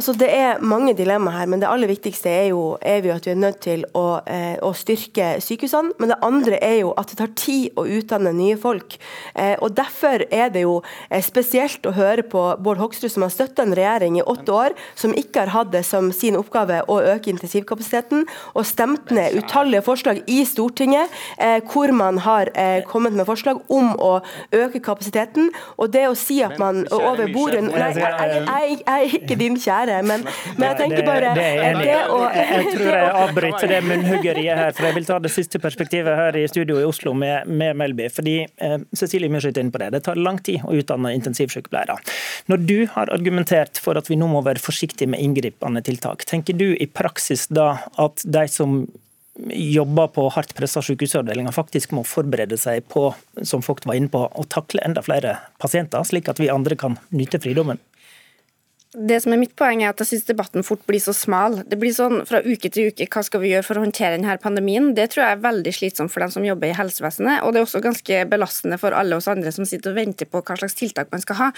Altså 0.00 0.14
Det 0.16 0.30
er 0.32 0.62
mange 0.64 0.94
dilemmaer 0.96 1.42
her, 1.42 1.48
men 1.52 1.60
det 1.60 1.68
aller 1.68 1.90
viktigste 1.90 2.30
er 2.32 2.46
jo, 2.54 2.78
er 2.80 3.04
jo 3.04 3.12
at 3.12 3.26
vi 3.26 3.34
er 3.34 3.36
nødt 3.36 3.58
til 3.60 3.82
å, 3.92 4.22
eh, 4.24 4.56
å, 4.64 4.70
styrke 4.72 5.34
sykehusene. 5.44 5.92
Men 6.00 6.08
det 6.14 6.16
andre 6.24 6.56
er 6.64 6.78
jo 6.78 6.94
at 6.96 7.10
det 7.10 7.18
tar 7.18 7.34
tid 7.36 7.76
å 7.76 7.84
utdanne 7.84 8.32
nye 8.32 8.56
folk. 8.56 8.96
Eh, 9.34 9.58
og 9.60 9.74
Derfor 9.76 10.24
er 10.32 10.48
det 10.54 10.62
jo 10.62 10.78
eh, 11.10 11.20
spesielt 11.20 11.84
å 11.84 11.92
høre 11.92 12.24
på 12.24 12.44
Bård 12.64 12.80
Hoksrud, 12.80 13.10
som 13.12 13.26
har 13.26 13.34
støtta 13.34 13.66
en 13.66 13.76
regjering 13.76 14.16
i 14.16 14.24
åtte 14.24 14.54
år, 14.56 14.76
som 14.96 15.12
ikke 15.12 15.42
har 15.44 15.52
hatt 15.52 15.74
det 15.74 15.84
som 15.84 16.08
sin 16.16 16.38
oppgave 16.40 16.80
å 16.88 16.96
øke 17.12 17.34
intensivkapasiteten, 17.34 18.24
og 18.54 18.64
stemt 18.64 19.12
ned 19.12 19.36
utallige 19.36 19.84
forslag 19.84 20.22
i 20.24 20.46
Stortinget 20.48 21.12
eh, 21.36 21.60
hvor 21.74 21.92
man 21.92 22.22
har 22.24 22.48
eh, 22.54 22.80
kommet 22.88 23.12
med 23.12 23.28
forslag 23.28 23.60
om 23.68 23.92
å 24.00 24.14
øke 24.48 24.80
kapasiteten. 24.80 25.52
Og 25.76 25.92
det 25.92 26.08
å 26.08 26.16
si 26.16 26.40
at 26.40 26.56
man 26.56 26.86
over 26.88 27.28
bordet 27.36 27.66
Nei, 27.68 27.92
jeg, 27.92 28.00
jeg, 28.00 28.42
jeg, 28.48 28.80
jeg 28.80 28.96
er 28.96 29.20
ikke 29.20 29.40
din 29.44 29.60
kjære 29.60 29.89
være. 29.90 30.06
Men, 30.10 30.24
men 30.56 30.66
jeg 30.68 30.78
tenker 30.80 31.06
bare 31.06 31.32
det, 31.36 31.46
det, 31.60 31.72
det 31.84 31.96
å, 32.10 32.20
Jeg 32.36 32.74
tror 32.74 32.90
jeg 32.90 33.10
avbryter 33.24 33.74
det 33.74 33.80
munnhuggeriet 33.86 34.62
her, 34.62 34.72
for 34.76 34.88
jeg 34.88 34.98
vil 34.98 35.08
ta 35.10 35.18
det 35.22 35.32
siste 35.34 35.60
perspektivet 35.62 36.18
her 36.18 36.38
i 36.40 36.46
studio 36.50 36.78
i 36.80 36.86
Oslo 36.88 37.14
med, 37.16 37.50
med 37.50 37.78
Melby. 37.80 38.08
fordi 38.14 38.36
eh, 38.46 38.78
Cecilie 38.96 39.32
Myrseth 39.32 39.58
er 39.58 39.66
inne 39.66 39.74
på 39.74 39.82
det. 39.82 39.92
Det 39.96 40.04
tar 40.08 40.20
lang 40.20 40.40
tid 40.46 40.64
å 40.64 40.76
utdanne 40.78 41.14
intensivsykepleiere. 41.18 41.98
Når 42.50 42.64
du 42.70 42.78
har 42.94 43.12
argumentert 43.14 43.80
for 43.82 43.98
at 44.00 44.10
vi 44.10 44.18
nå 44.20 44.30
må 44.30 44.42
være 44.46 44.62
forsiktige 44.62 45.10
med 45.10 45.22
inngripende 45.22 45.82
tiltak, 45.86 46.26
tenker 46.28 46.56
du 46.56 46.72
i 46.72 46.88
praksis 46.90 47.48
da 47.50 47.72
at 48.00 48.24
de 48.24 48.46
som 48.50 48.82
jobber 49.48 50.10
på 50.12 50.26
hardt 50.34 50.54
pressa 50.56 50.82
sykehusavdelinger, 50.84 51.54
faktisk 51.54 51.94
må 51.96 52.04
forberede 52.04 52.58
seg 52.60 52.84
på 52.90 53.10
som 53.46 53.62
folk 53.64 53.84
var 53.88 53.98
inne 53.98 54.10
på, 54.12 54.24
å 54.26 54.46
takle 54.50 54.82
enda 54.84 55.02
flere 55.06 55.38
pasienter, 55.62 56.02
slik 56.06 56.28
at 56.28 56.42
vi 56.42 56.50
andre 56.52 56.76
kan 56.78 56.98
nyte 57.14 57.40
fridommen? 57.42 57.80
Det 58.90 59.20
som 59.22 59.30
er 59.30 59.38
mitt 59.38 59.52
poeng 59.54 59.84
er 59.84 59.92
at 59.92 60.00
jeg 60.02 60.08
synes 60.08 60.24
debatten 60.26 60.64
fort 60.66 60.80
blir 60.88 60.98
så 60.98 61.12
smal. 61.14 61.60
Det 61.70 61.76
blir 61.78 61.92
sånn 61.94 62.24
fra 62.26 62.40
uke 62.42 62.66
til 62.74 62.88
uke 62.90 63.04
hva 63.06 63.20
skal 63.22 63.38
vi 63.38 63.52
gjøre 63.52 63.62
for 63.62 63.78
å 63.78 63.84
håndtere 63.84 64.16
denne 64.16 64.32
pandemien. 64.42 64.88
Det 64.96 65.04
tror 65.12 65.22
jeg 65.22 65.36
er 65.36 65.44
veldig 65.44 65.72
slitsomt 65.76 66.10
for 66.10 66.24
dem 66.24 66.32
som 66.34 66.42
jobber 66.42 66.72
i 66.72 66.74
helsevesenet, 66.74 67.44
og 67.46 67.54
det 67.54 67.60
er 67.60 67.68
også 67.68 67.82
ganske 67.84 68.18
belastende 68.32 68.80
for 68.82 68.96
alle 68.98 69.14
oss 69.14 69.28
andre 69.30 69.52
som 69.54 69.68
sitter 69.68 69.92
og 69.92 70.00
venter 70.00 70.26
på 70.26 70.40
hva 70.42 70.56
slags 70.58 70.74
tiltak 70.80 71.12
man 71.14 71.22
skal 71.22 71.38
ha. 71.38 71.48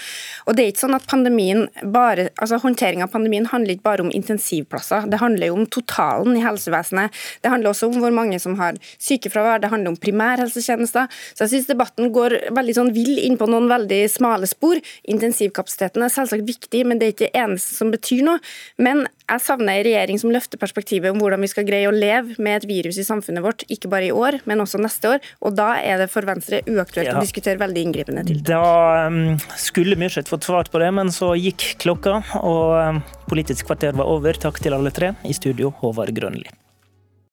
Og 0.45 0.53
det 0.53 0.61
er 0.61 0.69
ikke 0.75 0.83
sånn 0.83 0.97
at 0.99 1.07
pandemien 1.09 1.65
bare, 1.95 2.27
altså 2.37 2.61
Håndtering 2.61 3.01
av 3.01 3.09
pandemien 3.15 3.49
handler 3.49 3.79
ikke 3.79 3.87
bare 3.89 4.05
om 4.05 4.13
intensivplasser, 4.13 5.09
det 5.09 5.17
handler 5.23 5.49
jo 5.49 5.57
om 5.57 5.65
totalen 5.73 6.37
i 6.37 6.45
helsevesenet. 6.45 7.17
Det 7.41 7.49
handler 7.49 7.73
også 7.73 7.89
om 7.89 7.97
hvor 7.97 8.13
mange 8.13 8.37
som 8.45 8.59
har 8.61 8.77
sykefravær, 9.01 9.65
det 9.65 9.73
handler 9.73 9.95
om 9.95 9.99
primærhelsetjenester. 10.05 11.09
Så 11.33 11.47
jeg 11.47 11.55
synes 11.55 11.73
debatten 11.73 12.13
går 12.13 12.37
veldig 12.53 12.77
sånn 12.77 12.93
vill 12.93 13.17
inn 13.25 13.41
på 13.41 13.49
noen 13.49 13.73
veldig 13.73 14.03
smale 14.13 14.45
spor. 14.53 14.77
Intensivkapasiteten 15.09 16.05
er 16.05 16.13
selvsagt 16.13 16.45
viktig, 16.45 16.85
men 16.85 17.01
det 17.01 17.09
er 17.09 17.17
ikke 17.17 17.22
det 17.23 17.31
eneste 17.37 17.75
som 17.77 17.91
betyr 17.93 18.23
noe. 18.27 18.41
Men 18.81 19.05
jeg 19.23 19.43
savner 19.43 19.79
en 19.79 19.87
regjering 19.87 20.19
som 20.21 20.33
løfter 20.33 20.61
perspektivet 20.61 21.13
om 21.13 21.21
hvordan 21.21 21.43
vi 21.43 21.49
skal 21.51 21.67
greie 21.67 21.89
å 21.89 21.95
leve 21.95 22.37
med 22.43 22.61
et 22.61 22.67
virus 22.69 22.99
i 23.01 23.07
samfunnet 23.07 23.45
vårt, 23.45 23.65
ikke 23.71 23.91
bare 23.91 24.09
i 24.09 24.13
år, 24.13 24.41
men 24.49 24.63
også 24.63 24.81
neste 24.83 25.15
år. 25.15 25.23
Og 25.43 25.55
da 25.57 25.73
er 25.81 26.03
det 26.03 26.09
for 26.13 26.27
Venstre 26.27 26.61
uaktuelt 26.67 27.11
ja. 27.11 27.17
å 27.17 27.23
diskutere 27.23 27.61
veldig 27.61 27.87
inngripende 27.87 28.25
tiltak. 28.27 28.51
Da 28.51 29.09
um, 29.09 29.37
skulle 29.59 29.97
Myrseth 29.99 30.31
fått 30.31 30.49
svart 30.49 30.71
på 30.73 30.83
det, 30.83 30.91
men 30.95 31.11
så 31.13 31.33
gikk 31.39 31.73
klokka, 31.83 32.19
og 32.43 32.77
um, 32.77 33.03
Politisk 33.33 33.65
kvarter 33.65 33.95
var 33.97 34.09
over. 34.11 34.37
Takk 34.37 34.59
til 34.61 34.75
alle 34.75 34.91
tre. 34.93 35.13
I 35.25 35.33
studio, 35.33 35.71
Håvard 35.79 36.13
Grønli. 36.13 36.51